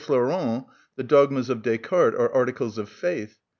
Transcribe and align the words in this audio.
Flourens 0.03 0.63
the 0.95 1.03
dogmas 1.03 1.47
of 1.51 1.61
Descartes 1.61 2.15
are 2.17 2.33
articles 2.33 2.79
of 2.79 2.89
faith. 2.89 3.37